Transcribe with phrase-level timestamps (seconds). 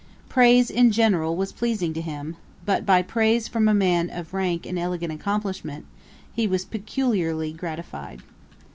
[0.29, 4.65] Praise, in general, was pleasing to him; but by praise from a man of rank
[4.65, 5.85] and elegant accomplishments,
[6.33, 8.21] he was peculiarly gratified.